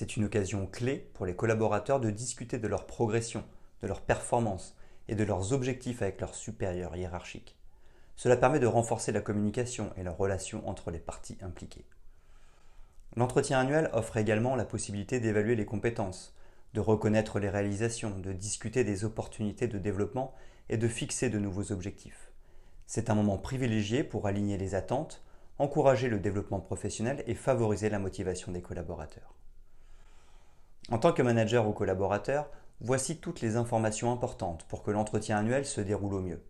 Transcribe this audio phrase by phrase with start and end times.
[0.00, 3.44] C'est une occasion clé pour les collaborateurs de discuter de leur progression,
[3.82, 4.74] de leur performance
[5.08, 7.54] et de leurs objectifs avec leurs supérieurs hiérarchiques.
[8.16, 11.84] Cela permet de renforcer la communication et la relation entre les parties impliquées.
[13.14, 16.34] L'entretien annuel offre également la possibilité d'évaluer les compétences,
[16.72, 20.34] de reconnaître les réalisations, de discuter des opportunités de développement
[20.70, 22.30] et de fixer de nouveaux objectifs.
[22.86, 25.22] C'est un moment privilégié pour aligner les attentes,
[25.58, 29.34] encourager le développement professionnel et favoriser la motivation des collaborateurs.
[30.90, 35.64] En tant que manager ou collaborateur, voici toutes les informations importantes pour que l'entretien annuel
[35.64, 36.42] se déroule au mieux.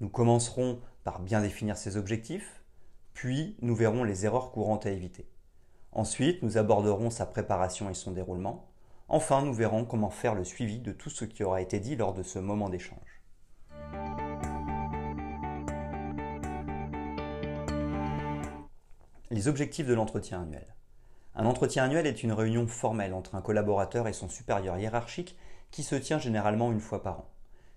[0.00, 2.62] Nous commencerons par bien définir ses objectifs,
[3.14, 5.26] puis nous verrons les erreurs courantes à éviter.
[5.92, 8.68] Ensuite, nous aborderons sa préparation et son déroulement.
[9.08, 12.12] Enfin, nous verrons comment faire le suivi de tout ce qui aura été dit lors
[12.12, 13.22] de ce moment d'échange.
[19.30, 20.77] Les objectifs de l'entretien annuel.
[21.40, 25.38] Un entretien annuel est une réunion formelle entre un collaborateur et son supérieur hiérarchique
[25.70, 27.30] qui se tient généralement une fois par an.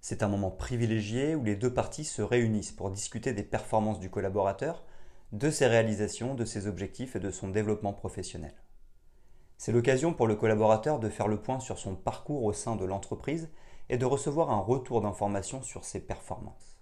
[0.00, 4.10] C'est un moment privilégié où les deux parties se réunissent pour discuter des performances du
[4.10, 4.84] collaborateur,
[5.32, 8.54] de ses réalisations, de ses objectifs et de son développement professionnel.
[9.56, 12.84] C'est l'occasion pour le collaborateur de faire le point sur son parcours au sein de
[12.84, 13.50] l'entreprise
[13.88, 16.78] et de recevoir un retour d'information sur ses performances.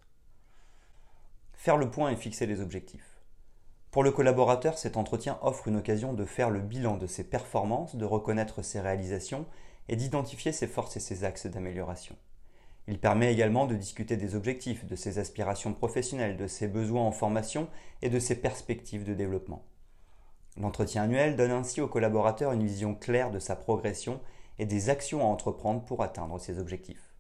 [1.54, 3.15] Faire le point et fixer les objectifs.
[3.96, 7.96] Pour le collaborateur, cet entretien offre une occasion de faire le bilan de ses performances,
[7.96, 9.46] de reconnaître ses réalisations
[9.88, 12.14] et d'identifier ses forces et ses axes d'amélioration.
[12.88, 17.10] Il permet également de discuter des objectifs, de ses aspirations professionnelles, de ses besoins en
[17.10, 17.68] formation
[18.02, 19.64] et de ses perspectives de développement.
[20.60, 24.20] L'entretien annuel donne ainsi au collaborateur une vision claire de sa progression
[24.58, 27.14] et des actions à entreprendre pour atteindre ses objectifs.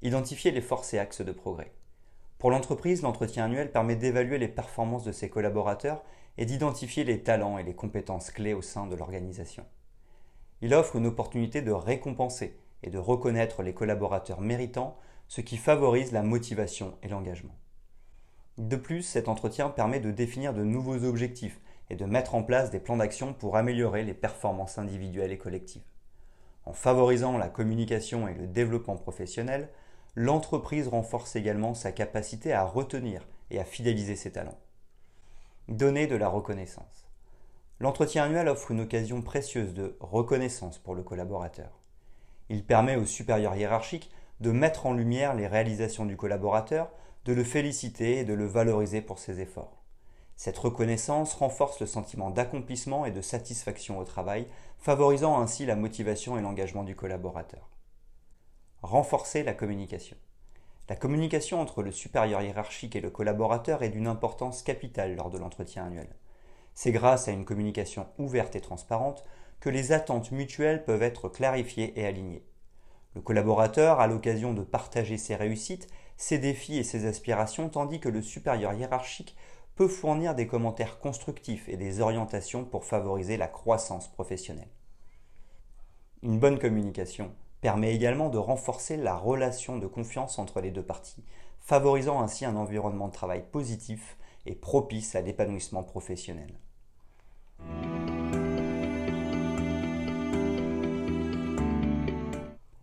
[0.00, 1.74] Identifier les forces et axes de progrès.
[2.42, 6.02] Pour l'entreprise, l'entretien annuel permet d'évaluer les performances de ses collaborateurs
[6.38, 9.64] et d'identifier les talents et les compétences clés au sein de l'organisation.
[10.60, 14.98] Il offre une opportunité de récompenser et de reconnaître les collaborateurs méritants,
[15.28, 17.54] ce qui favorise la motivation et l'engagement.
[18.58, 21.60] De plus, cet entretien permet de définir de nouveaux objectifs
[21.90, 25.86] et de mettre en place des plans d'action pour améliorer les performances individuelles et collectives.
[26.64, 29.68] En favorisant la communication et le développement professionnel,
[30.14, 34.58] l'entreprise renforce également sa capacité à retenir et à fidéliser ses talents.
[35.68, 37.08] Donner de la reconnaissance.
[37.80, 41.80] L'entretien annuel offre une occasion précieuse de reconnaissance pour le collaborateur.
[42.50, 46.90] Il permet au supérieur hiérarchique de mettre en lumière les réalisations du collaborateur,
[47.24, 49.82] de le féliciter et de le valoriser pour ses efforts.
[50.36, 54.46] Cette reconnaissance renforce le sentiment d'accomplissement et de satisfaction au travail,
[54.78, 57.71] favorisant ainsi la motivation et l'engagement du collaborateur.
[58.82, 60.16] Renforcer la communication.
[60.88, 65.38] La communication entre le supérieur hiérarchique et le collaborateur est d'une importance capitale lors de
[65.38, 66.08] l'entretien annuel.
[66.74, 69.24] C'est grâce à une communication ouverte et transparente
[69.60, 72.44] que les attentes mutuelles peuvent être clarifiées et alignées.
[73.14, 78.08] Le collaborateur a l'occasion de partager ses réussites, ses défis et ses aspirations, tandis que
[78.08, 79.36] le supérieur hiérarchique
[79.76, 84.70] peut fournir des commentaires constructifs et des orientations pour favoriser la croissance professionnelle.
[86.24, 87.32] Une bonne communication
[87.62, 91.24] permet également de renforcer la relation de confiance entre les deux parties,
[91.60, 96.52] favorisant ainsi un environnement de travail positif et propice à l'épanouissement professionnel.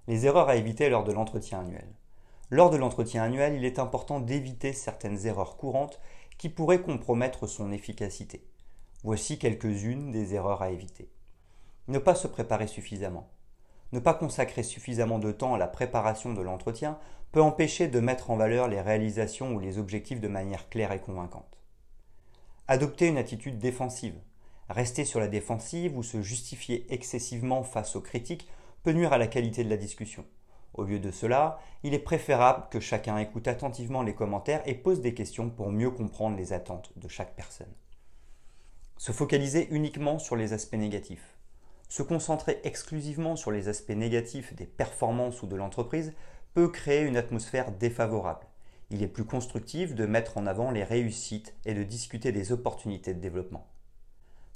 [0.07, 1.93] Les erreurs à éviter lors de l'entretien annuel.
[2.49, 5.99] Lors de l'entretien annuel, il est important d'éviter certaines erreurs courantes
[6.37, 8.47] qui pourraient compromettre son efficacité.
[9.03, 11.11] Voici quelques-unes des erreurs à éviter.
[11.89, 13.29] Ne pas se préparer suffisamment.
[13.91, 16.99] Ne pas consacrer suffisamment de temps à la préparation de l'entretien
[17.31, 20.99] peut empêcher de mettre en valeur les réalisations ou les objectifs de manière claire et
[20.99, 21.59] convaincante.
[22.67, 24.15] Adopter une attitude défensive.
[24.69, 28.47] Rester sur la défensive ou se justifier excessivement face aux critiques
[28.83, 30.25] peut nuire à la qualité de la discussion.
[30.75, 35.01] Au lieu de cela, il est préférable que chacun écoute attentivement les commentaires et pose
[35.01, 37.73] des questions pour mieux comprendre les attentes de chaque personne.
[38.97, 41.38] Se focaliser uniquement sur les aspects négatifs.
[41.89, 46.13] Se concentrer exclusivement sur les aspects négatifs des performances ou de l'entreprise
[46.53, 48.45] peut créer une atmosphère défavorable.
[48.91, 53.15] Il est plus constructif de mettre en avant les réussites et de discuter des opportunités
[53.15, 53.67] de développement.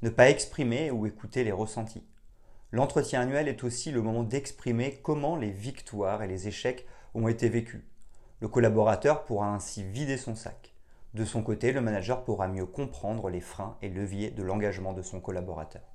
[0.03, 2.05] Ne pas exprimer ou écouter les ressentis.
[2.71, 6.85] L'entretien annuel est aussi le moment d'exprimer comment les victoires et les échecs
[7.15, 7.83] ont été vécus.
[8.41, 10.73] Le collaborateur pourra ainsi vider son sac.
[11.15, 15.01] De son côté, le manager pourra mieux comprendre les freins et leviers de l'engagement de
[15.01, 15.92] son collaborateur.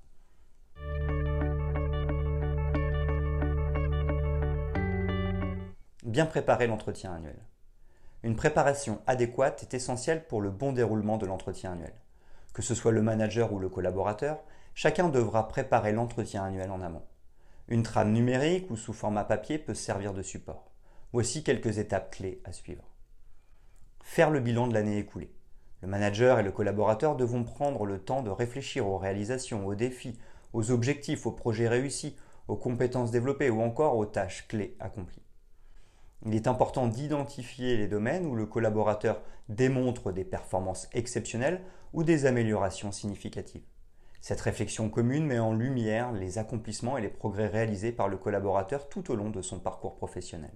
[6.19, 7.39] Bien préparer l'entretien annuel.
[8.25, 11.95] Une préparation adéquate est essentielle pour le bon déroulement de l'entretien annuel.
[12.53, 14.43] Que ce soit le manager ou le collaborateur,
[14.75, 17.05] chacun devra préparer l'entretien annuel en amont.
[17.69, 20.73] Une trame numérique ou sous format papier peut servir de support.
[21.13, 22.83] Voici quelques étapes clés à suivre.
[24.03, 25.33] Faire le bilan de l'année écoulée.
[25.83, 30.19] Le manager et le collaborateur devront prendre le temps de réfléchir aux réalisations, aux défis,
[30.53, 32.17] aux objectifs, aux projets réussis,
[32.49, 35.28] aux compétences développées ou encore aux tâches clés accomplies.
[36.27, 41.63] Il est important d'identifier les domaines où le collaborateur démontre des performances exceptionnelles
[41.93, 43.65] ou des améliorations significatives.
[44.21, 48.89] Cette réflexion commune met en lumière les accomplissements et les progrès réalisés par le collaborateur
[48.89, 50.53] tout au long de son parcours professionnel.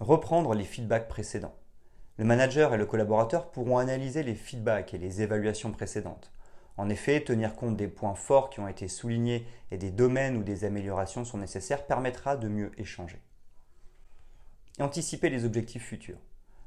[0.00, 1.54] Reprendre les feedbacks précédents.
[2.16, 6.32] Le manager et le collaborateur pourront analyser les feedbacks et les évaluations précédentes.
[6.76, 10.42] En effet, tenir compte des points forts qui ont été soulignés et des domaines où
[10.42, 13.20] des améliorations sont nécessaires permettra de mieux échanger.
[14.80, 16.18] Anticiper les objectifs futurs.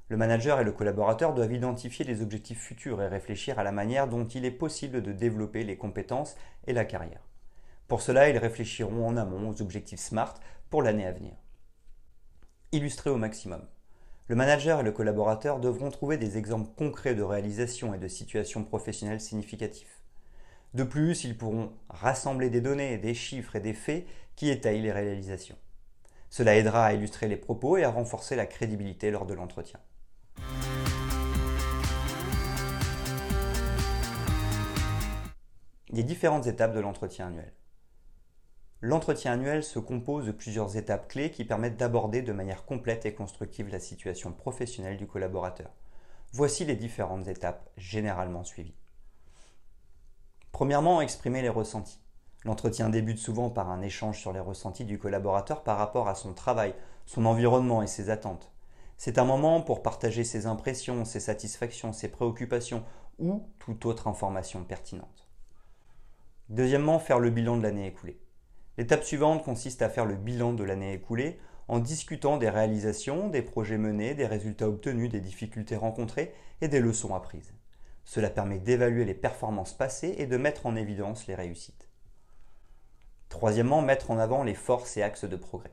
[0.09, 4.07] Le manager et le collaborateur doivent identifier les objectifs futurs et réfléchir à la manière
[4.07, 6.35] dont il est possible de développer les compétences
[6.67, 7.21] et la carrière.
[7.87, 10.35] Pour cela, ils réfléchiront en amont aux objectifs SMART
[10.69, 11.33] pour l'année à venir.
[12.73, 13.61] Illustrer au maximum.
[14.27, 18.63] Le manager et le collaborateur devront trouver des exemples concrets de réalisation et de situations
[18.63, 20.01] professionnelles significatifs.
[20.73, 24.05] De plus, ils pourront rassembler des données, des chiffres et des faits
[24.37, 25.57] qui étayent les réalisations.
[26.31, 29.81] Cela aidera à illustrer les propos et à renforcer la crédibilité lors de l'entretien.
[35.89, 37.51] Les différentes étapes de l'entretien annuel.
[38.79, 43.13] L'entretien annuel se compose de plusieurs étapes clés qui permettent d'aborder de manière complète et
[43.13, 45.71] constructive la situation professionnelle du collaborateur.
[46.31, 48.77] Voici les différentes étapes généralement suivies.
[50.53, 51.99] Premièrement, exprimer les ressentis.
[52.43, 56.33] L'entretien débute souvent par un échange sur les ressentis du collaborateur par rapport à son
[56.33, 56.73] travail,
[57.05, 58.51] son environnement et ses attentes.
[58.97, 62.83] C'est un moment pour partager ses impressions, ses satisfactions, ses préoccupations
[63.19, 65.27] ou toute autre information pertinente.
[66.49, 68.19] Deuxièmement, faire le bilan de l'année écoulée.
[68.77, 73.41] L'étape suivante consiste à faire le bilan de l'année écoulée en discutant des réalisations, des
[73.41, 77.53] projets menés, des résultats obtenus, des difficultés rencontrées et des leçons apprises.
[78.03, 81.90] Cela permet d'évaluer les performances passées et de mettre en évidence les réussites.
[83.31, 85.71] Troisièmement, mettre en avant les forces et axes de progrès.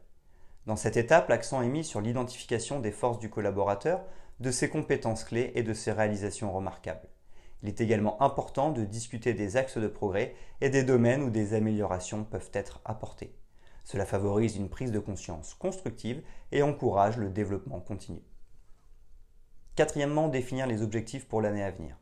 [0.67, 4.05] Dans cette étape, l'accent est mis sur l'identification des forces du collaborateur,
[4.39, 7.09] de ses compétences clés et de ses réalisations remarquables.
[7.63, 11.53] Il est également important de discuter des axes de progrès et des domaines où des
[11.53, 13.35] améliorations peuvent être apportées.
[13.83, 16.23] Cela favorise une prise de conscience constructive
[16.53, 18.23] et encourage le développement continu.
[19.75, 21.97] Quatrièmement, définir les objectifs pour l'année à venir.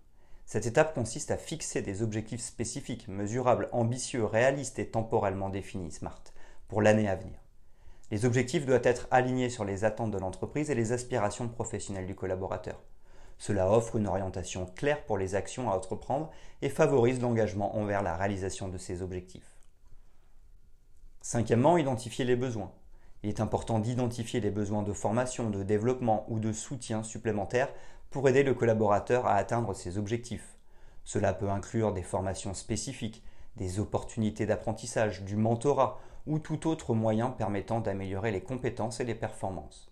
[0.46, 6.22] Cette étape consiste à fixer des objectifs spécifiques, mesurables, ambitieux, réalistes et temporellement définis, SMART,
[6.68, 7.40] pour l'année à venir.
[8.12, 12.14] Les objectifs doivent être alignés sur les attentes de l'entreprise et les aspirations professionnelles du
[12.14, 12.80] collaborateur.
[13.38, 16.30] Cela offre une orientation claire pour les actions à entreprendre
[16.62, 19.56] et favorise l'engagement envers la réalisation de ces objectifs.
[21.22, 22.70] Cinquièmement, identifier les besoins.
[23.24, 27.72] Il est important d'identifier les besoins de formation, de développement ou de soutien supplémentaires
[28.10, 30.56] pour aider le collaborateur à atteindre ses objectifs.
[31.04, 33.22] Cela peut inclure des formations spécifiques,
[33.56, 39.14] des opportunités d'apprentissage, du mentorat ou tout autre moyen permettant d'améliorer les compétences et les
[39.14, 39.90] performances.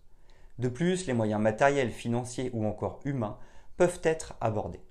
[0.58, 3.38] De plus, les moyens matériels, financiers ou encore humains
[3.76, 4.82] peuvent être abordés.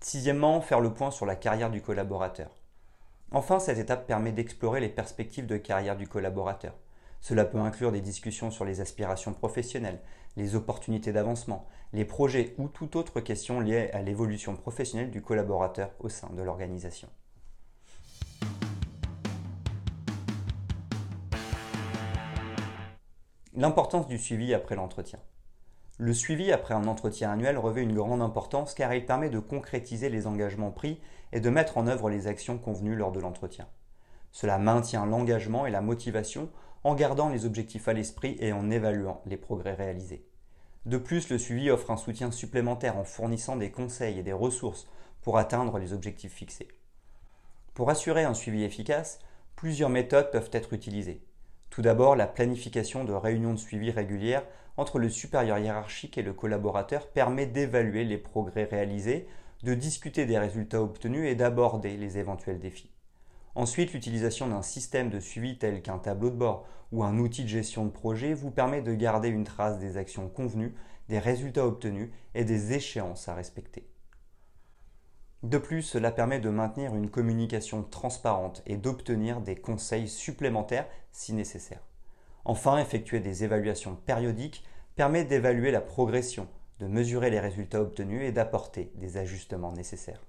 [0.00, 2.50] Sixièmement, faire le point sur la carrière du collaborateur.
[3.30, 6.74] Enfin, cette étape permet d'explorer les perspectives de carrière du collaborateur.
[7.20, 10.00] Cela peut inclure des discussions sur les aspirations professionnelles,
[10.38, 15.90] les opportunités d'avancement, les projets ou toute autre question liée à l'évolution professionnelle du collaborateur
[15.98, 17.08] au sein de l'organisation.
[23.52, 25.18] L'importance du suivi après l'entretien.
[25.98, 30.08] Le suivi après un entretien annuel revêt une grande importance car il permet de concrétiser
[30.08, 31.00] les engagements pris
[31.32, 33.66] et de mettre en œuvre les actions convenues lors de l'entretien.
[34.30, 36.48] Cela maintient l'engagement et la motivation
[36.84, 40.27] en gardant les objectifs à l'esprit et en évaluant les progrès réalisés.
[40.88, 44.88] De plus, le suivi offre un soutien supplémentaire en fournissant des conseils et des ressources
[45.20, 46.68] pour atteindre les objectifs fixés.
[47.74, 49.18] Pour assurer un suivi efficace,
[49.54, 51.22] plusieurs méthodes peuvent être utilisées.
[51.68, 54.46] Tout d'abord, la planification de réunions de suivi régulières
[54.78, 59.28] entre le supérieur hiérarchique et le collaborateur permet d'évaluer les progrès réalisés,
[59.64, 62.90] de discuter des résultats obtenus et d'aborder les éventuels défis.
[63.54, 67.48] Ensuite, l'utilisation d'un système de suivi tel qu'un tableau de bord ou un outil de
[67.48, 70.74] gestion de projet vous permet de garder une trace des actions convenues,
[71.08, 73.88] des résultats obtenus et des échéances à respecter.
[75.42, 81.32] De plus, cela permet de maintenir une communication transparente et d'obtenir des conseils supplémentaires si
[81.32, 81.82] nécessaire.
[82.44, 84.64] Enfin, effectuer des évaluations périodiques
[84.96, 86.48] permet d'évaluer la progression,
[86.80, 90.22] de mesurer les résultats obtenus et d'apporter des ajustements nécessaires.